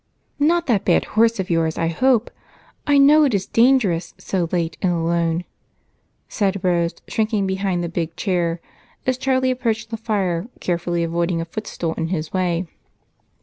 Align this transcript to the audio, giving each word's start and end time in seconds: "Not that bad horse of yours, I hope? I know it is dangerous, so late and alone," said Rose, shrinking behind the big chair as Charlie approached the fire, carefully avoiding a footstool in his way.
"Not 0.39 0.65
that 0.65 0.83
bad 0.83 1.05
horse 1.13 1.39
of 1.39 1.51
yours, 1.51 1.77
I 1.77 1.85
hope? 1.89 2.31
I 2.87 2.97
know 2.97 3.23
it 3.23 3.35
is 3.35 3.45
dangerous, 3.45 4.15
so 4.17 4.49
late 4.51 4.75
and 4.81 4.91
alone," 4.91 5.43
said 6.27 6.63
Rose, 6.63 6.95
shrinking 7.07 7.45
behind 7.45 7.83
the 7.83 7.87
big 7.87 8.15
chair 8.15 8.59
as 9.05 9.19
Charlie 9.19 9.51
approached 9.51 9.91
the 9.91 9.97
fire, 9.97 10.47
carefully 10.59 11.03
avoiding 11.03 11.39
a 11.39 11.45
footstool 11.45 11.93
in 11.99 12.07
his 12.07 12.33
way. 12.33 12.65